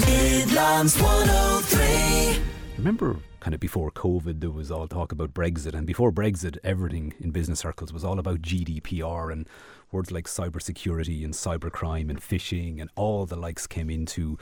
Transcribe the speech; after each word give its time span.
Midlands 0.00 0.98
103. 1.00 2.42
Remember, 2.78 3.16
kind 3.40 3.52
of 3.52 3.60
before 3.60 3.90
COVID, 3.90 4.40
there 4.40 4.50
was 4.50 4.70
all 4.70 4.88
talk 4.88 5.12
about 5.12 5.34
Brexit, 5.34 5.74
and 5.74 5.86
before 5.86 6.10
Brexit, 6.10 6.56
everything 6.64 7.12
in 7.20 7.30
business 7.30 7.60
circles 7.60 7.92
was 7.92 8.02
all 8.02 8.18
about 8.18 8.40
GDPR 8.40 9.30
and 9.30 9.46
words 9.90 10.10
like 10.10 10.24
cybersecurity 10.24 11.24
and 11.24 11.34
cybercrime 11.34 12.08
and 12.08 12.22
phishing 12.22 12.80
and 12.80 12.88
all 12.96 13.26
the 13.26 13.36
likes 13.36 13.66
came 13.66 13.90
into 13.90 14.38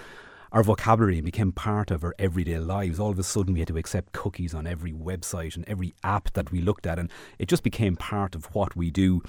our 0.53 0.63
vocabulary 0.63 1.17
and 1.17 1.25
became 1.25 1.51
part 1.51 1.91
of 1.91 2.05
our 2.05 2.15
everyday 2.17 2.59
lives. 2.59 3.01
All 3.01 3.11
of 3.11 3.19
a 3.19 3.25
sudden, 3.25 3.55
we 3.55 3.61
had 3.61 3.69
to 3.69 3.77
accept 3.77 4.13
cookies 4.13 4.55
on 4.55 4.69
every 4.69 4.93
website 4.93 5.57
and 5.57 5.69
every 5.69 5.95
app 6.05 6.33
that 6.35 6.53
we 6.53 6.61
looked 6.61 6.87
at, 6.87 6.99
and 6.99 7.11
it 7.41 7.49
just 7.49 7.65
became 7.65 7.97
part 7.97 8.37
of 8.37 8.47
what 8.55 8.77
we 8.77 8.93
do. 8.93 9.21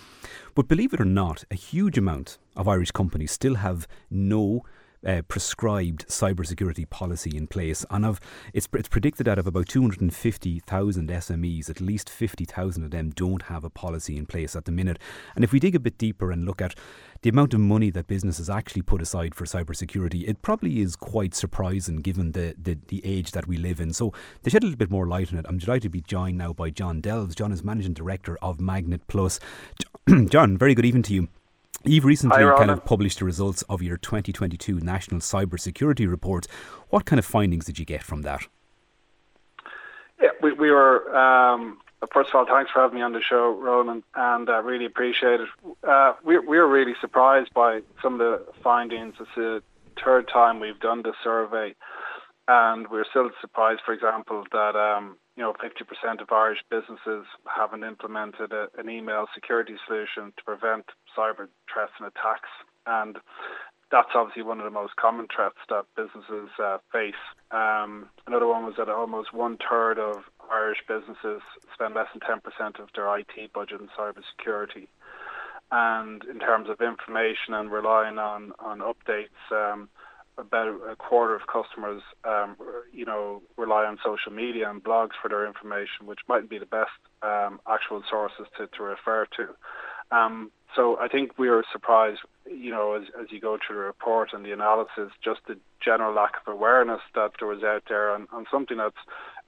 But 0.54 0.68
believe 0.68 0.94
it 0.94 1.02
or 1.02 1.06
not, 1.06 1.46
a 1.50 1.56
huge 1.56 1.98
amount 1.98 2.38
of 2.56 2.68
Irish 2.68 2.92
companies 2.92 3.32
still 3.32 3.56
have 3.56 3.88
no 4.12 4.64
uh, 5.06 5.22
prescribed 5.28 6.08
cybersecurity 6.08 6.90
policy 6.90 7.36
in 7.36 7.48
place. 7.48 7.86
And 7.90 8.06
of, 8.06 8.20
it's, 8.54 8.68
it's 8.74 8.90
predicted 8.90 9.28
that 9.28 9.40
of 9.40 9.48
about 9.48 9.68
250,000 9.68 11.10
SMEs, 11.10 11.70
at 11.70 11.82
least 11.82 12.10
50,000 12.10 12.84
of 12.84 12.92
them 12.92 13.12
don't 13.12 13.44
have 13.44 13.64
a 13.64 13.70
policy 13.70 14.18
in 14.18 14.26
place 14.26 14.56
at 14.56 14.66
the 14.66 14.72
minute. 14.72 15.00
And 15.36 15.44
if 15.44 15.52
we 15.52 15.60
dig 15.60 15.76
a 15.76 15.80
bit 15.80 15.98
deeper 15.98 16.32
and 16.32 16.46
look 16.46 16.62
at 16.62 16.76
the 17.22 17.30
amount 17.30 17.54
of 17.54 17.60
money 17.60 17.90
that 17.92 18.08
businesses 18.08 18.50
actually 18.50 18.82
put 18.82 19.02
aside 19.02 19.36
for 19.36 19.46
cybersecurity, 19.46 20.28
it 20.28 20.42
probably 20.42 20.82
is 20.82 20.96
quite 20.96 21.36
surprising 21.36 21.98
given 21.98 22.32
the, 22.32 22.56
the, 22.62 22.78
the 22.88 23.06
age 23.06 23.32
that 23.32 23.48
we 23.48 23.58
live 23.58 23.80
in. 23.80 23.94
So, 23.94 24.14
to 24.44 24.50
shed 24.50 24.64
a 24.64 24.66
little 24.66 24.78
bit 24.78 24.92
more 24.92 25.08
light 25.08 25.32
on 25.32 25.40
it, 25.40 25.46
I'm 25.48 25.58
delighted 25.58 25.84
to 25.84 25.90
be 25.90 26.02
joined 26.02 26.38
now 26.38 26.54
by 26.54 26.70
John 26.70 27.02
Delves. 27.02 27.36
John 27.36 27.52
is 27.52 27.64
Managing 27.64 27.94
Director 27.94 28.38
of 28.42 28.60
Magnet 28.60 29.02
Plus. 29.08 29.40
John, 30.30 30.58
very 30.58 30.74
good 30.74 30.86
evening 30.86 31.04
to 31.04 31.14
you. 31.14 31.28
You've 31.84 32.06
recently 32.06 32.44
Hi, 32.44 32.58
kind 32.58 32.70
of 32.70 32.86
published 32.86 33.20
the 33.20 33.26
results 33.26 33.64
of 33.64 33.82
your 33.82 33.98
2022 33.98 34.82
National 34.82 35.20
Cybersecurity 35.20 36.10
Report. 36.10 36.46
What 36.90 37.06
kind 37.06 37.18
of 37.18 37.26
findings 37.26 37.66
did 37.66 37.80
you 37.80 37.86
get 37.86 38.04
from 38.04 38.22
that? 38.22 38.42
Yeah, 40.22 40.30
we, 40.44 40.54
we 40.54 40.70
were, 40.70 41.16
um, 41.16 41.80
first 42.14 42.30
of 42.30 42.36
all, 42.36 42.46
thanks 42.46 42.70
for 42.72 42.82
having 42.82 42.98
me 42.98 43.02
on 43.02 43.14
the 43.14 43.22
show, 43.22 43.58
Ronan, 43.60 44.04
and 44.14 44.48
uh, 44.48 44.62
really 44.62 44.86
appreciate 44.86 45.40
it. 45.40 45.50
Uh, 45.88 46.14
we, 46.24 46.38
we 46.38 46.60
were 46.60 46.68
really 46.68 46.94
surprised 47.02 47.52
by 47.56 47.82
some 48.04 48.14
of 48.14 48.20
the 48.20 48.46
findings. 48.64 49.16
It's 49.20 49.30
the 49.36 49.64
third 50.06 50.30
time 50.32 50.60
we've 50.60 50.80
done 50.80 51.02
this 51.02 51.16
survey, 51.24 51.74
and 52.48 52.88
we're 52.90 53.06
still 53.10 53.32
surprised, 53.42 53.82
for 53.84 53.94
example, 53.94 54.44
that 54.52 54.76
um, 54.76 55.18
you 55.42 55.48
know 55.48 55.54
50% 55.54 56.22
of 56.22 56.32
Irish 56.32 56.60
businesses 56.70 57.26
haven't 57.48 57.84
implemented 57.84 58.54
a, 58.54 58.68
an 58.78 58.92
email 58.92 59.26
security 59.34 59.74
solution 59.88 60.32
to 60.38 60.44
prevent 60.46 60.86
cyber 61.18 61.48
threats 61.66 61.94
and 61.98 62.08
attacks, 62.08 62.50
and 62.86 63.18
that's 63.90 64.10
obviously 64.14 64.44
one 64.44 64.60
of 64.60 64.66
the 64.66 64.70
most 64.70 64.96
common 64.98 65.26
threats 65.36 65.58
that 65.70 65.86
businesses 65.98 66.50
uh, 66.64 66.78
face. 66.92 67.18
Um, 67.50 68.10
another 68.28 68.46
one 68.46 68.66
was 68.66 68.76
that 68.78 68.88
almost 68.88 69.34
one 69.34 69.58
third 69.68 69.98
of 69.98 70.26
Irish 70.52 70.84
businesses 70.88 71.42
spend 71.74 71.96
less 71.96 72.08
than 72.14 72.22
10% 72.22 72.80
of 72.80 72.90
their 72.94 73.18
IT 73.18 73.52
budget 73.52 73.82
in 73.82 73.90
cybersecurity. 73.98 74.90
And 75.72 76.24
in 76.26 76.38
terms 76.38 76.70
of 76.70 76.82
information 76.82 77.56
and 77.56 77.72
relying 77.72 78.20
on, 78.20 78.52
on 78.60 78.80
updates, 78.80 79.42
um, 79.52 79.90
about 80.38 80.68
a 80.90 80.96
quarter 80.96 81.36
of 81.36 81.42
customers, 81.48 82.02
um, 82.24 82.56
you 82.92 83.06
know, 83.06 83.42
rely 83.58 83.86
on 83.86 83.98
social 84.04 84.32
media 84.32 84.70
and 84.70 84.84
blogs 84.84 85.12
for 85.22 85.30
their 85.30 85.46
information, 85.46 86.06
which 86.06 86.20
mightn't 86.28 86.50
be 86.50 86.58
the 86.58 86.66
best 86.66 86.92
um, 87.22 87.60
actual 87.70 88.02
sources 88.10 88.46
to, 88.58 88.68
to 88.68 88.84
refer 88.84 89.28
to. 89.38 89.48
Um, 90.16 90.52
so 90.76 90.98
I 91.00 91.08
think 91.08 91.38
we 91.38 91.50
were 91.50 91.64
surprised, 91.72 92.20
you 92.50 92.72
know, 92.72 92.94
as, 92.94 93.04
as 93.20 93.28
you 93.30 93.40
go 93.42 93.58
through 93.58 93.78
the 93.78 93.84
report 93.84 94.30
and 94.34 94.46
the 94.46 94.52
analysis, 94.52 95.12
just 95.24 95.42
the 95.48 95.58
general 95.84 96.14
lack 96.14 96.34
of 96.36 96.54
awareness 96.54 97.02
that 97.16 97.32
there 97.40 97.48
was 97.48 97.64
out 97.64 97.84
there 97.90 98.12
on, 98.12 98.28
on 98.32 98.46
something 98.52 98.78
that's 98.78 98.96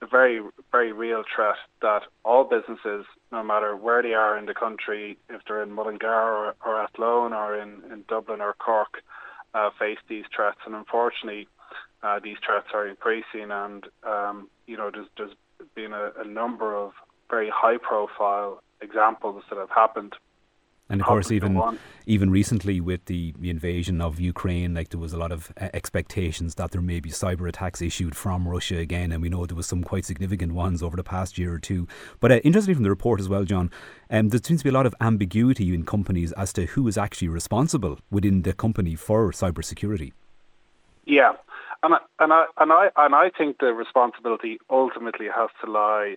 a 0.02 0.06
very, 0.06 0.40
very 0.70 0.92
real 0.92 1.22
threat 1.34 1.56
that 1.80 2.02
all 2.24 2.44
businesses, 2.44 3.06
no 3.32 3.42
matter 3.42 3.76
where 3.76 4.02
they 4.02 4.12
are 4.12 4.36
in 4.36 4.46
the 4.46 4.54
country, 4.54 5.16
if 5.30 5.40
they're 5.46 5.62
in 5.62 5.72
Mullingar 5.72 6.06
or, 6.08 6.54
or 6.64 6.82
Athlone 6.82 7.32
or 7.32 7.58
in, 7.58 7.82
in 7.90 8.04
Dublin 8.08 8.40
or 8.40 8.54
Cork, 8.54 9.02
uh, 9.54 9.70
face 9.78 9.98
these 10.08 10.24
threats. 10.34 10.58
And 10.66 10.74
unfortunately, 10.74 11.48
uh, 12.02 12.20
these 12.22 12.36
threats 12.44 12.68
are 12.74 12.86
increasing 12.86 13.50
and, 13.50 13.86
um, 14.02 14.48
you 14.66 14.76
know, 14.76 14.90
there's, 14.92 15.08
there's 15.16 15.34
been 15.74 15.92
a, 15.92 16.10
a 16.18 16.26
number 16.26 16.74
of 16.74 16.92
very 17.30 17.50
high 17.54 17.78
profile 17.78 18.62
examples 18.80 19.42
that 19.48 19.58
have 19.58 19.70
happened 19.70 20.14
and 20.90 21.00
of 21.00 21.06
course, 21.06 21.32
even 21.32 21.78
even 22.06 22.30
recently 22.30 22.78
with 22.80 23.06
the, 23.06 23.34
the 23.38 23.48
invasion 23.48 24.02
of 24.02 24.20
Ukraine, 24.20 24.74
like 24.74 24.90
there 24.90 25.00
was 25.00 25.14
a 25.14 25.16
lot 25.16 25.32
of 25.32 25.50
uh, 25.58 25.68
expectations 25.72 26.56
that 26.56 26.72
there 26.72 26.82
may 26.82 27.00
be 27.00 27.08
cyber 27.08 27.48
attacks 27.48 27.80
issued 27.80 28.14
from 28.14 28.46
Russia 28.46 28.76
again, 28.76 29.10
and 29.10 29.22
we 29.22 29.30
know 29.30 29.46
there 29.46 29.56
was 29.56 29.66
some 29.66 29.82
quite 29.82 30.04
significant 30.04 30.52
ones 30.52 30.82
over 30.82 30.96
the 30.96 31.02
past 31.02 31.38
year 31.38 31.54
or 31.54 31.58
two. 31.58 31.88
But 32.20 32.32
uh, 32.32 32.36
interestingly, 32.44 32.74
from 32.74 32.82
the 32.82 32.90
report 32.90 33.20
as 33.20 33.28
well, 33.30 33.44
John, 33.44 33.70
um, 34.10 34.28
there 34.28 34.40
seems 34.44 34.60
to 34.60 34.64
be 34.64 34.70
a 34.70 34.74
lot 34.74 34.84
of 34.84 34.94
ambiguity 35.00 35.72
in 35.72 35.86
companies 35.86 36.32
as 36.32 36.52
to 36.52 36.66
who 36.66 36.86
is 36.86 36.98
actually 36.98 37.28
responsible 37.28 37.98
within 38.10 38.42
the 38.42 38.52
company 38.52 38.94
for 38.94 39.30
cybersecurity. 39.30 40.12
Yeah, 41.06 41.32
and 41.82 41.94
I, 41.94 41.98
and 42.18 42.32
I 42.32 42.44
and 42.58 42.72
I 42.72 42.90
and 42.96 43.14
I 43.14 43.30
think 43.30 43.58
the 43.58 43.72
responsibility 43.72 44.58
ultimately 44.68 45.26
has 45.34 45.48
to 45.64 45.70
lie 45.70 46.16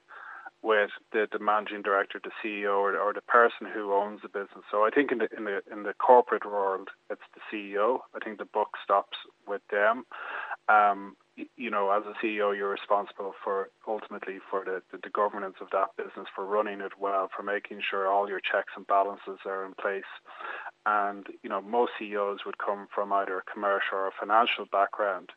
with 0.62 0.90
the, 1.12 1.28
the 1.31 1.40
managing 1.40 1.81
director, 1.81 2.19
the 2.23 2.31
CEO, 2.44 2.78
or, 2.78 2.97
or, 2.97 3.13
the 3.13 3.22
person 3.22 3.68
who 3.72 3.94
owns 3.94 4.22
the 4.22 4.29
business. 4.29 4.66
So 4.72 4.85
I 4.85 4.90
think 4.90 5.12
in 5.12 5.19
the 5.19 5.29
in 5.35 5.45
the 5.45 5.62
in 5.72 5.84
the 5.84 5.94
corporate 5.94 6.45
world, 6.45 6.90
it's 7.09 7.22
the 7.34 7.41
CEO. 7.51 8.00
I 8.16 8.19
think 8.23 8.40
the 8.40 8.45
buck 8.45 8.72
stops 8.84 9.17
with 9.47 9.62
them. 9.69 10.06
Um, 10.67 11.16
you 11.56 11.69
know, 11.69 11.91
as 11.91 12.03
a 12.06 12.25
CEO, 12.25 12.56
you're 12.56 12.69
responsible 12.69 13.34
for 13.44 13.69
ultimately 13.88 14.40
for 14.50 14.66
the, 14.66 14.81
the, 14.91 15.00
the, 15.03 15.09
governance 15.09 15.56
of 15.62 15.67
that 15.72 15.90
business, 15.96 16.28
for 16.35 16.46
running 16.46 16.81
it 16.81 16.94
well, 17.00 17.29
for 17.35 17.44
making 17.44 17.81
sure 17.88 18.07
all 18.07 18.28
your 18.28 18.40
checks 18.40 18.73
and 18.75 18.88
balances 18.88 19.40
are 19.46 19.63
in 19.66 19.73
place. 19.75 20.09
And, 20.85 21.28
you 21.44 21.50
know, 21.50 21.62
most 21.62 21.91
CEOs 22.00 22.40
would 22.46 22.57
come 22.57 22.88
from 22.94 23.13
either 23.13 23.38
a 23.38 23.51
commercial 23.51 23.97
or 23.97 24.07
a 24.07 24.12
financial 24.19 24.66
background. 24.72 25.29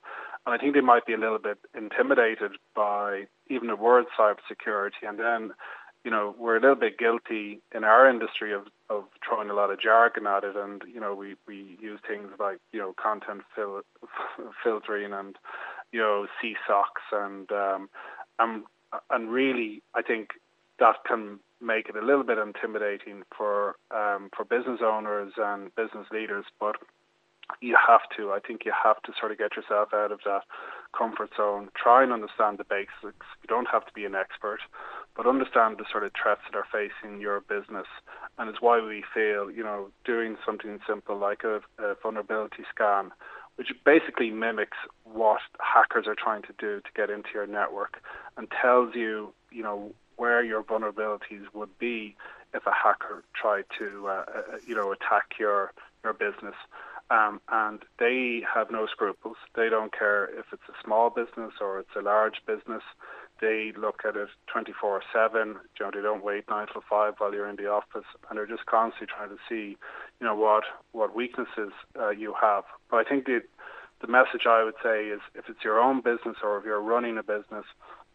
And 0.50 0.58
I 0.58 0.60
think 0.60 0.74
they 0.74 0.80
might 0.80 1.06
be 1.06 1.12
a 1.12 1.18
little 1.18 1.38
bit 1.38 1.58
intimidated 1.76 2.52
by 2.74 3.26
even 3.48 3.68
the 3.68 3.76
word 3.76 4.06
cybersecurity. 4.18 5.06
And 5.06 5.16
then, 5.16 5.52
you 6.04 6.10
know, 6.10 6.34
we're 6.36 6.56
a 6.56 6.60
little 6.60 6.74
bit 6.74 6.98
guilty 6.98 7.60
in 7.72 7.84
our 7.84 8.10
industry 8.10 8.52
of, 8.52 8.62
of 8.88 9.04
throwing 9.24 9.48
a 9.48 9.54
lot 9.54 9.70
of 9.70 9.80
jargon 9.80 10.26
at 10.26 10.42
it. 10.42 10.56
And, 10.56 10.82
you 10.92 10.98
know, 10.98 11.14
we, 11.14 11.36
we 11.46 11.78
use 11.80 12.00
things 12.08 12.30
like, 12.40 12.58
you 12.72 12.80
know, 12.80 12.94
content 13.00 13.42
fil- 13.54 13.82
filtering 14.64 15.12
and, 15.12 15.36
you 15.92 16.00
know, 16.00 16.26
CSOCs 16.42 17.12
and, 17.12 17.52
um, 17.52 17.88
and, 18.40 18.64
and 19.08 19.30
really, 19.30 19.82
I 19.94 20.02
think 20.02 20.30
that 20.80 20.96
can 21.06 21.38
make 21.60 21.88
it 21.88 21.94
a 21.94 22.04
little 22.04 22.24
bit 22.24 22.38
intimidating 22.38 23.22
for 23.36 23.76
um, 23.92 24.30
for 24.34 24.44
business 24.44 24.80
owners 24.82 25.32
and 25.36 25.72
business 25.76 26.06
leaders. 26.10 26.46
But 26.58 26.76
you 27.60 27.76
have 27.76 28.02
to. 28.16 28.32
I 28.32 28.40
think 28.40 28.64
you 28.64 28.72
have 28.72 29.02
to 29.02 29.12
sort 29.18 29.32
of 29.32 29.38
get 29.38 29.56
yourself 29.56 29.90
out 29.92 30.12
of 30.12 30.20
that 30.24 30.42
comfort 30.96 31.30
zone. 31.36 31.68
Try 31.74 32.02
and 32.02 32.12
understand 32.12 32.58
the 32.58 32.64
basics. 32.64 33.26
You 33.42 33.48
don't 33.48 33.68
have 33.70 33.86
to 33.86 33.92
be 33.92 34.04
an 34.04 34.14
expert, 34.14 34.60
but 35.16 35.26
understand 35.26 35.78
the 35.78 35.84
sort 35.90 36.04
of 36.04 36.12
threats 36.20 36.40
that 36.50 36.56
are 36.56 36.66
facing 36.70 37.20
your 37.20 37.40
business. 37.40 37.86
And 38.38 38.48
it's 38.48 38.60
why 38.60 38.80
we 38.80 39.04
feel, 39.12 39.50
you 39.50 39.62
know, 39.62 39.90
doing 40.04 40.36
something 40.44 40.78
simple 40.86 41.16
like 41.16 41.44
a, 41.44 41.60
a 41.78 41.94
vulnerability 42.02 42.64
scan, 42.74 43.10
which 43.56 43.68
basically 43.84 44.30
mimics 44.30 44.78
what 45.04 45.40
hackers 45.60 46.06
are 46.06 46.16
trying 46.16 46.42
to 46.42 46.54
do 46.58 46.80
to 46.80 46.90
get 46.96 47.10
into 47.10 47.28
your 47.34 47.46
network 47.46 48.02
and 48.36 48.48
tells 48.62 48.94
you, 48.94 49.32
you 49.50 49.62
know, 49.62 49.92
where 50.16 50.42
your 50.44 50.62
vulnerabilities 50.62 51.44
would 51.54 51.78
be 51.78 52.14
if 52.52 52.66
a 52.66 52.72
hacker 52.72 53.22
tried 53.34 53.64
to, 53.78 54.08
uh, 54.08 54.24
uh, 54.34 54.42
you 54.66 54.74
know, 54.74 54.92
attack 54.92 55.34
your 55.38 55.72
your 56.02 56.12
business. 56.12 56.54
Um, 57.10 57.40
and 57.50 57.80
they 57.98 58.42
have 58.54 58.70
no 58.70 58.86
scruples. 58.86 59.36
They 59.56 59.68
don't 59.68 59.92
care 59.96 60.26
if 60.26 60.46
it's 60.52 60.68
a 60.68 60.84
small 60.84 61.10
business 61.10 61.54
or 61.60 61.80
it's 61.80 61.96
a 61.98 62.02
large 62.02 62.40
business. 62.46 62.82
They 63.40 63.72
look 63.76 64.02
at 64.06 64.16
it 64.16 64.28
24/7. 64.46 65.56
You 65.78 65.86
know, 65.86 65.90
they 65.92 66.02
don't 66.02 66.22
wait 66.22 66.44
nine 66.48 66.68
till 66.72 66.82
five 66.88 67.14
while 67.18 67.34
you're 67.34 67.48
in 67.48 67.56
the 67.56 67.68
office, 67.68 68.04
and 68.28 68.38
they're 68.38 68.46
just 68.46 68.66
constantly 68.66 69.08
trying 69.08 69.30
to 69.30 69.38
see, 69.48 69.76
you 70.20 70.26
know, 70.26 70.36
what 70.36 70.64
what 70.92 71.16
weaknesses 71.16 71.72
uh, 71.98 72.10
you 72.10 72.34
have. 72.40 72.64
But 72.90 72.98
I 72.98 73.08
think 73.08 73.24
the 73.24 73.40
the 74.00 74.06
message 74.06 74.46
I 74.46 74.62
would 74.62 74.78
say 74.82 75.06
is, 75.08 75.20
if 75.34 75.48
it's 75.48 75.64
your 75.64 75.80
own 75.80 76.00
business 76.00 76.36
or 76.42 76.58
if 76.58 76.64
you're 76.64 76.80
running 76.80 77.18
a 77.18 77.22
business, 77.22 77.64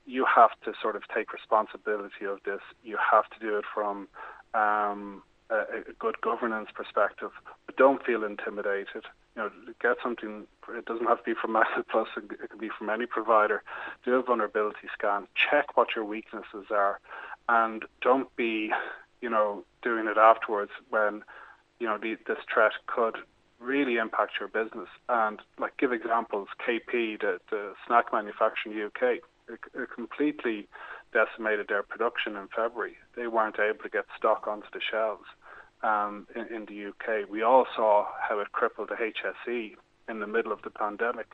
you 0.06 0.25
have 0.25 0.51
to 0.63 0.74
sort 0.81 0.95
of 0.95 1.03
take 1.13 1.33
responsibility 1.33 2.25
of 2.25 2.39
this. 2.45 2.62
You 2.83 2.98
have 3.12 3.30
to 3.31 3.39
do 3.39 3.57
it 3.57 3.65
from 3.74 4.07
um, 4.53 5.24
a, 5.50 5.56
a, 5.56 5.94
good 6.00 6.19
governance 6.21 6.69
perspective, 6.74 7.31
but 7.65 7.75
don't 7.77 8.03
feel 8.06 8.24
intimidated. 8.24 9.03
You 9.36 9.44
know, 9.44 9.51
get 9.81 9.97
something. 10.01 10.45
It 10.69 10.86
doesn't 10.86 11.06
have 11.06 11.19
to 11.19 11.24
be 11.24 11.33
from 11.39 11.53
Magnet 11.59 11.86
Plus. 11.89 12.07
It 12.18 12.50
can 12.50 12.59
be 12.59 12.69
from 12.77 12.89
any 12.89 13.06
provider. 13.06 13.63
Do 14.03 14.15
a 14.15 14.24
vulnerability 14.24 14.88
scan. 14.97 15.27
Check 15.36 15.77
what 15.77 15.89
your 15.95 16.06
weaknesses 16.06 16.68
are, 16.71 17.00
and 17.50 17.86
don't 18.01 18.33
be, 18.36 18.71
you 19.21 19.30
know, 19.30 19.63
doing 19.81 20.07
it 20.07 20.18
afterwards 20.18 20.71
when, 20.89 21.24
you 21.80 21.88
know, 21.88 21.98
the, 21.98 22.18
this 22.27 22.39
threat 22.51 22.74
could 22.88 23.18
really 23.59 23.98
impact 23.98 24.33
your 24.39 24.50
business. 24.50 24.89
And 25.09 25.39
like 25.59 25.77
give 25.77 25.91
examples, 25.91 26.48
KP, 26.65 27.19
the, 27.19 27.39
the 27.50 27.74
snack 27.88 28.12
manufacturer 28.12 28.71
in 28.71 28.77
the 28.77 28.86
UK, 28.86 29.19
it, 29.48 29.59
it 29.74 29.89
completely 29.94 30.68
decimated 31.13 31.67
their 31.67 31.83
production 31.83 32.35
in 32.35 32.47
February. 32.55 32.95
They 33.15 33.27
weren't 33.27 33.59
able 33.59 33.83
to 33.83 33.89
get 33.89 34.05
stock 34.17 34.47
onto 34.47 34.67
the 34.73 34.81
shelves 34.91 35.25
um, 35.83 36.27
in, 36.35 36.53
in 36.53 36.65
the 36.65 36.87
UK. 36.87 37.29
We 37.29 37.41
all 37.41 37.65
saw 37.75 38.07
how 38.27 38.39
it 38.39 38.51
crippled 38.51 38.89
the 38.89 38.95
HSE 38.95 39.75
in 40.09 40.19
the 40.19 40.27
middle 40.27 40.51
of 40.51 40.61
the 40.63 40.69
pandemic. 40.69 41.27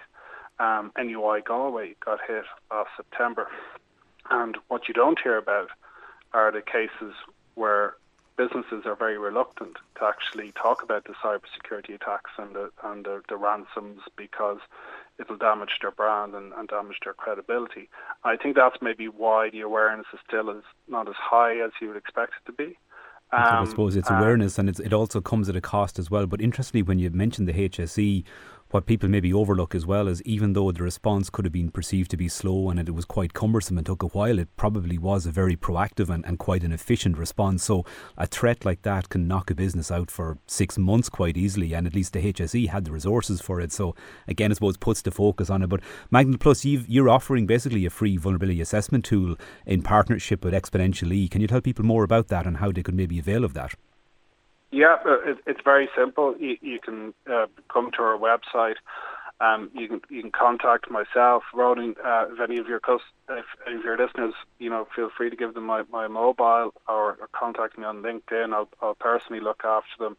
Um, 0.59 0.91
NUI 0.97 1.41
Galway 1.41 1.95
got 2.03 2.19
hit 2.27 2.43
last 2.69 2.89
September. 2.95 3.47
And 4.29 4.57
what 4.67 4.87
you 4.87 4.93
don't 4.93 5.19
hear 5.21 5.37
about 5.37 5.69
are 6.33 6.51
the 6.51 6.61
cases 6.61 7.13
where 7.55 7.95
businesses 8.37 8.85
are 8.85 8.95
very 8.95 9.17
reluctant 9.17 9.77
to 9.95 10.05
actually 10.05 10.51
talk 10.53 10.83
about 10.83 11.05
the 11.05 11.13
cybersecurity 11.23 11.93
attacks 11.95 12.31
and 12.37 12.55
the, 12.55 12.71
and 12.83 13.05
the, 13.05 13.21
the 13.29 13.37
ransoms 13.37 14.01
because 14.15 14.59
it'll 15.19 15.37
damage 15.37 15.77
their 15.81 15.91
brand 15.91 16.33
and, 16.33 16.53
and 16.53 16.67
damage 16.67 16.97
their 17.03 17.13
credibility. 17.13 17.89
I 18.23 18.37
think 18.37 18.55
that's 18.55 18.77
maybe 18.81 19.07
why 19.07 19.49
the 19.49 19.61
awareness 19.61 20.07
is 20.13 20.19
still 20.27 20.49
is 20.49 20.63
not 20.87 21.07
as 21.07 21.15
high 21.17 21.59
as 21.59 21.71
you 21.81 21.89
would 21.89 21.97
expect 21.97 22.33
it 22.33 22.49
to 22.49 22.53
be. 22.53 22.77
Um, 23.33 23.65
I 23.65 23.65
suppose 23.65 23.95
it's 23.95 24.09
awareness 24.09 24.59
and 24.59 24.67
it's, 24.67 24.79
it 24.79 24.91
also 24.91 25.21
comes 25.21 25.47
at 25.47 25.55
a 25.55 25.61
cost 25.61 25.97
as 25.97 26.11
well. 26.11 26.25
But 26.25 26.41
interestingly, 26.41 26.83
when 26.83 26.99
you 26.99 27.09
mentioned 27.11 27.47
the 27.47 27.53
HSE, 27.53 28.25
what 28.71 28.85
people 28.85 29.09
maybe 29.09 29.33
overlook 29.33 29.75
as 29.75 29.85
well 29.85 30.07
is 30.07 30.21
even 30.23 30.53
though 30.53 30.71
the 30.71 30.81
response 30.81 31.29
could 31.29 31.45
have 31.45 31.51
been 31.51 31.69
perceived 31.69 32.09
to 32.09 32.17
be 32.17 32.29
slow 32.29 32.69
and 32.69 32.79
it 32.79 32.95
was 32.95 33.05
quite 33.05 33.33
cumbersome 33.33 33.77
and 33.77 33.85
took 33.85 34.01
a 34.01 34.07
while, 34.07 34.39
it 34.39 34.47
probably 34.55 34.97
was 34.97 35.25
a 35.25 35.31
very 35.31 35.57
proactive 35.57 36.09
and, 36.09 36.25
and 36.25 36.39
quite 36.39 36.63
an 36.63 36.71
efficient 36.71 37.17
response. 37.17 37.63
So 37.63 37.85
a 38.17 38.25
threat 38.25 38.63
like 38.63 38.81
that 38.83 39.09
can 39.09 39.27
knock 39.27 39.51
a 39.51 39.55
business 39.55 39.91
out 39.91 40.09
for 40.09 40.37
six 40.47 40.77
months 40.77 41.09
quite 41.09 41.35
easily, 41.35 41.73
and 41.73 41.85
at 41.85 41.93
least 41.93 42.13
the 42.13 42.33
HSE 42.33 42.69
had 42.69 42.85
the 42.85 42.91
resources 42.91 43.41
for 43.41 43.59
it. 43.59 43.71
So 43.71 43.93
again, 44.27 44.51
I 44.51 44.53
suppose 44.53 44.77
puts 44.77 45.01
the 45.01 45.11
focus 45.11 45.49
on 45.49 45.61
it. 45.61 45.67
But 45.67 45.81
Magnet 46.09 46.39
Plus, 46.39 46.63
you 46.63 47.05
are 47.05 47.09
offering 47.09 47.45
basically 47.45 47.85
a 47.85 47.89
free 47.89 48.15
vulnerability 48.15 48.61
assessment 48.61 49.03
tool 49.03 49.35
in 49.65 49.81
partnership 49.81 50.45
with 50.45 50.53
Exponential 50.53 51.11
E. 51.13 51.27
Can 51.27 51.41
you 51.41 51.47
tell 51.47 51.61
people 51.61 51.85
more 51.85 52.03
about 52.03 52.29
that 52.29 52.47
and 52.47 52.57
how 52.57 52.71
they 52.71 52.83
could 52.83 52.95
maybe 52.95 53.19
avail 53.19 53.43
of 53.43 53.53
that? 53.53 53.75
Yeah, 54.71 54.97
uh, 55.05 55.31
it, 55.31 55.37
it's 55.45 55.59
very 55.63 55.89
simple. 55.97 56.35
You, 56.39 56.79
can 56.79 57.13
uh, 57.31 57.47
come 57.71 57.91
to 57.91 58.03
our 58.03 58.17
website. 58.17 58.75
Um, 59.41 59.71
you 59.73 59.87
can 59.87 60.01
you 60.09 60.21
can 60.21 60.31
contact 60.31 60.89
myself, 60.91 61.43
Ronan. 61.53 61.95
Uh, 62.03 62.25
if 62.31 62.39
any 62.39 62.57
of 62.57 62.67
your 62.67 62.79
if 63.29 63.45
any 63.67 63.75
of 63.75 63.83
your 63.83 63.97
listeners, 63.97 64.33
you 64.59 64.69
know, 64.69 64.87
feel 64.95 65.09
free 65.17 65.31
to 65.31 65.35
give 65.35 65.55
them 65.55 65.65
my, 65.65 65.81
my 65.91 66.07
mobile 66.07 66.73
or, 66.87 67.17
or 67.19 67.29
contact 67.33 67.77
me 67.77 67.83
on 67.83 68.03
LinkedIn. 68.03 68.53
I'll, 68.53 68.69
I'll 68.81 68.93
personally 68.95 69.41
look 69.41 69.61
after 69.65 69.89
them, 69.99 70.15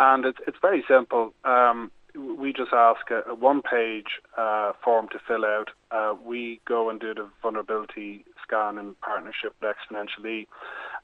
and 0.00 0.24
it's 0.24 0.38
it's 0.46 0.58
very 0.60 0.84
simple. 0.88 1.32
Um, 1.44 1.92
we 2.14 2.52
just 2.52 2.72
ask 2.72 3.10
a, 3.10 3.22
a 3.30 3.34
one-page 3.34 4.20
uh, 4.36 4.72
form 4.82 5.08
to 5.12 5.20
fill 5.26 5.44
out. 5.44 5.68
Uh, 5.90 6.14
we 6.24 6.60
go 6.66 6.90
and 6.90 6.98
do 6.98 7.14
the 7.14 7.28
vulnerability 7.42 8.24
scan 8.42 8.78
in 8.78 8.94
partnership 8.96 9.54
with 9.60 9.74
Exponential 9.74 10.26
E, 10.26 10.48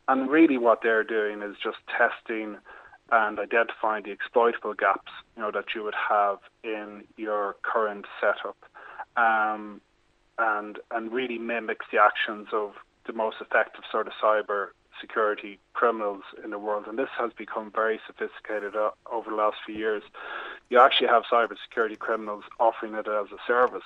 and 0.09 0.29
really, 0.29 0.59
what 0.59 0.83
they're 0.83 1.05
doing 1.05 1.43
is 1.43 1.57
just 1.63 1.79
testing 1.87 2.57
and 3.11 3.39
identifying 3.39 4.05
the 4.05 4.11
exploitable 4.11 4.75
gaps, 4.75 5.13
you 5.37 5.43
know, 5.43 5.51
that 5.51 5.75
you 5.75 5.83
would 5.83 5.95
have 5.95 6.39
in 6.63 7.05
your 7.17 7.57
current 7.63 8.07
setup, 8.21 8.57
um, 9.17 9.81
and 10.39 10.79
and 10.91 11.13
really 11.13 11.39
mimics 11.39 11.87
the 11.93 11.99
actions 11.99 12.49
of 12.53 12.75
the 13.07 13.13
most 13.13 13.37
effective 13.41 13.85
sort 13.91 14.07
of 14.07 14.13
cyber 14.23 14.69
security 15.01 15.59
criminals 15.73 16.23
in 16.43 16.51
the 16.51 16.59
world. 16.59 16.87
And 16.87 16.99
this 16.99 17.09
has 17.19 17.33
become 17.37 17.71
very 17.71 18.01
sophisticated 18.07 18.77
uh, 18.77 18.91
over 19.11 19.31
the 19.31 19.37
last 19.37 19.57
few 19.67 19.75
years. 19.75 20.03
You 20.71 20.79
actually 20.79 21.09
have 21.09 21.25
cyber 21.31 21.57
security 21.63 21.97
criminals 21.97 22.45
offering 22.59 22.95
it 22.95 23.07
as 23.07 23.27
a 23.33 23.39
service, 23.47 23.85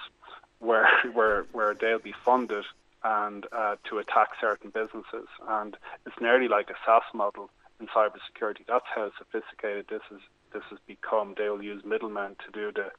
where 0.59 0.89
where 1.13 1.45
where 1.53 1.75
they'll 1.75 1.99
be 1.99 2.15
funded 2.25 2.65
and 3.05 3.47
uh, 3.53 3.77
to 3.89 3.99
attack 3.99 4.29
certain 4.41 4.71
businesses. 4.71 5.29
And 5.49 5.77
it's 6.07 6.17
nearly 6.21 6.49
like 6.49 6.71
a 6.71 6.75
SaaS 6.85 7.03
model 7.15 7.51
in 7.81 7.87
cybersecurity. 7.87 8.67
That's 8.67 8.87
how 8.95 9.11
sophisticated 9.19 9.87
this 9.89 10.03
is. 10.11 10.21
This 10.53 10.63
has 10.71 10.79
become. 10.87 11.35
They 11.37 11.49
will 11.49 11.63
use 11.63 11.85
middlemen 11.85 12.37
to 12.47 12.53
do 12.53 12.73
the, 12.73 12.91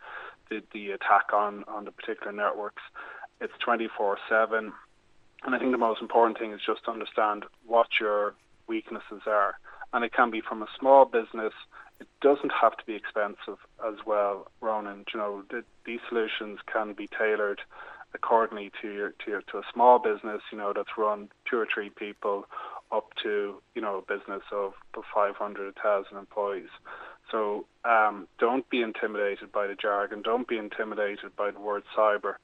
the, 0.49 0.63
the 0.71 0.91
attack 0.91 1.33
on 1.33 1.63
on 1.67 1.85
the 1.85 1.91
particular 1.91 2.31
networks. 2.31 2.83
It's 3.41 3.53
24/7, 3.65 4.71
and 5.43 5.55
I 5.55 5.57
think 5.57 5.71
the 5.71 5.77
most 5.77 6.01
important 6.01 6.37
thing 6.37 6.51
is 6.51 6.61
just 6.65 6.83
to 6.85 6.91
understand 6.91 7.45
what 7.65 7.87
your 7.99 8.35
weaknesses 8.67 9.23
are. 9.25 9.57
And 9.93 10.05
it 10.05 10.13
can 10.13 10.29
be 10.29 10.41
from 10.41 10.61
a 10.61 10.67
small 10.79 11.05
business. 11.05 11.53
It 11.99 12.07
doesn't 12.21 12.51
have 12.61 12.77
to 12.77 12.85
be 12.85 12.93
expensive 12.93 13.57
as 13.85 13.95
well, 14.05 14.51
Ronan. 14.61 15.05
You 15.13 15.19
know, 15.19 15.43
the, 15.49 15.63
these 15.85 15.99
solutions 16.07 16.59
can 16.71 16.93
be 16.93 17.07
tailored 17.07 17.61
accordingly 18.13 18.71
to 18.81 18.91
your, 18.91 19.09
to 19.09 19.31
your, 19.31 19.41
to 19.43 19.57
a 19.57 19.63
small 19.73 19.99
business, 19.99 20.41
you 20.51 20.57
know, 20.57 20.73
that's 20.75 20.97
run 20.97 21.29
two 21.49 21.57
or 21.57 21.67
three 21.73 21.89
people 21.89 22.45
up 22.91 23.09
to 23.23 23.61
you 23.75 23.81
know 23.81 23.97
a 23.97 24.01
business 24.01 24.41
of 24.51 24.73
500, 25.13 25.75
1,000 25.75 26.17
employees. 26.17 26.69
So 27.31 27.65
um, 27.85 28.27
don't 28.39 28.67
be 28.69 28.81
intimidated 28.81 29.51
by 29.51 29.67
the 29.67 29.75
jargon. 29.75 30.21
Don't 30.23 30.47
be 30.47 30.57
intimidated 30.57 31.35
by 31.37 31.51
the 31.51 31.59
word 31.59 31.83
cyber. 31.97 32.35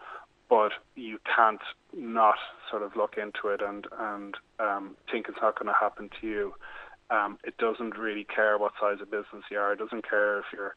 But 0.47 0.73
you 0.95 1.17
can't 1.35 1.61
not 1.91 2.35
sort 2.69 2.83
of 2.83 2.95
look 2.95 3.15
into 3.17 3.47
it 3.47 3.61
and 3.61 3.87
and 3.99 4.37
um, 4.59 4.95
think 5.11 5.25
it's 5.27 5.39
not 5.41 5.57
going 5.57 5.67
to 5.67 5.79
happen 5.79 6.09
to 6.21 6.27
you. 6.27 6.53
Um, 7.09 7.39
it 7.43 7.57
doesn't 7.57 7.97
really 7.97 8.23
care 8.23 8.57
what 8.57 8.73
size 8.79 8.97
of 9.01 9.09
business 9.09 9.43
you 9.49 9.57
are. 9.57 9.73
It 9.73 9.79
doesn't 9.79 10.07
care 10.07 10.39
if 10.39 10.45
you're 10.53 10.75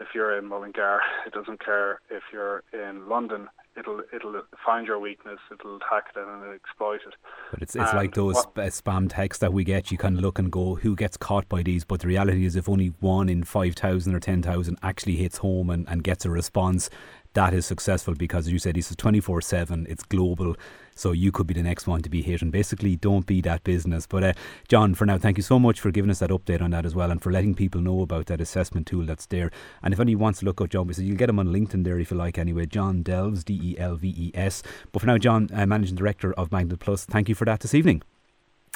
if 0.00 0.08
you're 0.14 0.36
in 0.36 0.46
Mullingar. 0.46 1.00
It 1.26 1.32
doesn't 1.32 1.64
care 1.64 2.00
if 2.10 2.22
you're 2.32 2.62
in 2.72 3.08
London 3.08 3.48
it'll 3.78 4.02
it'll 4.12 4.42
find 4.64 4.86
your 4.86 4.98
weakness, 4.98 5.38
it'll 5.52 5.76
attack 5.76 6.06
it 6.14 6.18
and 6.18 6.42
it'll 6.42 6.54
exploit 6.54 7.00
it. 7.06 7.14
But 7.50 7.62
it's 7.62 7.76
it's 7.76 7.90
and 7.90 7.98
like 7.98 8.14
those 8.14 8.34
what, 8.34 8.54
spam 8.54 9.08
texts 9.08 9.40
that 9.40 9.52
we 9.52 9.64
get. 9.64 9.90
You 9.90 9.98
kind 9.98 10.16
of 10.16 10.22
look 10.22 10.38
and 10.38 10.50
go, 10.50 10.74
who 10.76 10.96
gets 10.96 11.16
caught 11.16 11.48
by 11.48 11.62
these? 11.62 11.84
But 11.84 12.00
the 12.00 12.08
reality 12.08 12.44
is, 12.44 12.56
if 12.56 12.68
only 12.68 12.88
one 13.00 13.28
in 13.28 13.44
five 13.44 13.74
thousand 13.74 14.14
or 14.14 14.20
ten 14.20 14.42
thousand 14.42 14.78
actually 14.82 15.16
hits 15.16 15.38
home 15.38 15.70
and, 15.70 15.88
and 15.88 16.02
gets 16.02 16.24
a 16.24 16.30
response, 16.30 16.90
that 17.38 17.54
is 17.54 17.64
successful 17.64 18.14
because, 18.14 18.48
as 18.48 18.52
you 18.52 18.58
said, 18.58 18.74
this 18.74 18.90
is 18.90 18.96
24 18.96 19.40
7, 19.42 19.86
it's 19.88 20.02
global. 20.02 20.56
So 20.96 21.12
you 21.12 21.30
could 21.30 21.46
be 21.46 21.54
the 21.54 21.62
next 21.62 21.86
one 21.86 22.02
to 22.02 22.10
be 22.10 22.20
hit. 22.20 22.42
And 22.42 22.50
basically, 22.50 22.96
don't 22.96 23.26
be 23.26 23.40
that 23.42 23.62
business. 23.62 24.08
But, 24.08 24.24
uh, 24.24 24.32
John, 24.66 24.96
for 24.96 25.06
now, 25.06 25.18
thank 25.18 25.36
you 25.36 25.44
so 25.44 25.56
much 25.56 25.78
for 25.80 25.92
giving 25.92 26.10
us 26.10 26.18
that 26.18 26.30
update 26.30 26.60
on 26.60 26.72
that 26.72 26.84
as 26.84 26.96
well 26.96 27.12
and 27.12 27.22
for 27.22 27.30
letting 27.30 27.54
people 27.54 27.80
know 27.80 28.00
about 28.00 28.26
that 28.26 28.40
assessment 28.40 28.88
tool 28.88 29.06
that's 29.06 29.26
there. 29.26 29.52
And 29.84 29.94
if 29.94 30.00
anyone 30.00 30.20
wants 30.20 30.40
to 30.40 30.46
look 30.46 30.60
up 30.60 30.70
John, 30.70 30.90
you'll 30.96 31.16
get 31.16 31.30
him 31.30 31.38
on 31.38 31.46
LinkedIn 31.46 31.84
there 31.84 32.00
if 32.00 32.10
you 32.10 32.16
like 32.16 32.38
anyway. 32.38 32.66
John 32.66 33.04
Delves, 33.04 33.44
D 33.44 33.60
E 33.62 33.78
L 33.78 33.94
V 33.94 34.08
E 34.08 34.32
S. 34.34 34.64
But 34.90 35.02
for 35.02 35.06
now, 35.06 35.18
John, 35.18 35.48
uh, 35.54 35.64
Managing 35.64 35.94
Director 35.94 36.32
of 36.32 36.50
Magnet 36.50 36.80
Plus, 36.80 37.04
thank 37.04 37.28
you 37.28 37.36
for 37.36 37.44
that 37.44 37.60
this 37.60 37.72
evening. 37.72 38.02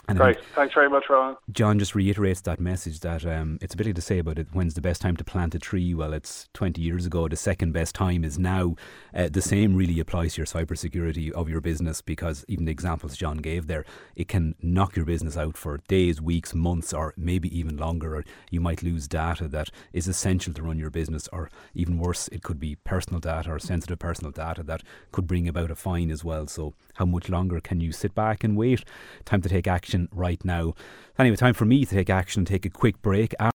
And 0.08 0.18
Great. 0.18 0.38
Thanks 0.56 0.74
very 0.74 0.90
much, 0.90 1.04
Ron. 1.08 1.36
John 1.52 1.78
just 1.78 1.94
reiterates 1.94 2.40
that 2.40 2.58
message 2.58 3.00
that 3.00 3.24
um, 3.24 3.58
it's 3.62 3.74
a 3.74 3.76
bit 3.76 3.94
to 3.94 4.02
say 4.02 4.18
about 4.18 4.36
it. 4.36 4.48
When's 4.52 4.74
the 4.74 4.80
best 4.80 5.00
time 5.00 5.16
to 5.16 5.22
plant 5.22 5.54
a 5.54 5.60
tree? 5.60 5.94
Well, 5.94 6.12
it's 6.12 6.48
20 6.54 6.82
years 6.82 7.06
ago. 7.06 7.28
The 7.28 7.36
second 7.36 7.70
best 7.70 7.94
time 7.94 8.24
is 8.24 8.36
now. 8.36 8.74
Uh, 9.14 9.28
the 9.30 9.40
same 9.40 9.76
really 9.76 10.00
applies 10.00 10.34
to 10.34 10.40
your 10.40 10.46
cybersecurity 10.46 11.30
of 11.30 11.48
your 11.48 11.60
business 11.60 12.02
because 12.02 12.44
even 12.48 12.64
the 12.64 12.72
examples 12.72 13.16
John 13.16 13.36
gave 13.36 13.68
there, 13.68 13.84
it 14.16 14.26
can 14.26 14.56
knock 14.60 14.96
your 14.96 15.04
business 15.04 15.36
out 15.36 15.56
for 15.56 15.78
days, 15.86 16.20
weeks, 16.20 16.52
months, 16.52 16.92
or 16.92 17.14
maybe 17.16 17.56
even 17.56 17.76
longer. 17.76 18.16
Or 18.16 18.24
you 18.50 18.60
might 18.60 18.82
lose 18.82 19.06
data 19.06 19.46
that 19.48 19.70
is 19.92 20.08
essential 20.08 20.52
to 20.54 20.64
run 20.64 20.80
your 20.80 20.90
business, 20.90 21.28
or 21.32 21.48
even 21.74 21.98
worse, 21.98 22.26
it 22.28 22.42
could 22.42 22.58
be 22.58 22.74
personal 22.74 23.20
data 23.20 23.52
or 23.52 23.60
sensitive 23.60 24.00
personal 24.00 24.32
data 24.32 24.64
that 24.64 24.82
could 25.12 25.28
bring 25.28 25.46
about 25.46 25.70
a 25.70 25.76
fine 25.76 26.10
as 26.10 26.24
well. 26.24 26.48
So, 26.48 26.74
how 26.96 27.04
much 27.06 27.28
longer 27.28 27.60
can 27.60 27.80
you 27.80 27.92
sit 27.92 28.16
back 28.16 28.42
and 28.42 28.56
wait? 28.56 28.84
Time 29.24 29.40
to 29.42 29.48
take 29.48 29.66
action 29.66 29.91
action 29.92 30.08
right 30.12 30.42
now. 30.44 30.74
Anyway, 31.18 31.36
time 31.36 31.54
for 31.54 31.66
me 31.66 31.84
to 31.84 31.94
take 31.94 32.08
action 32.08 32.44
take 32.44 32.64
a 32.64 32.70
quick 32.70 33.02
break. 33.02 33.34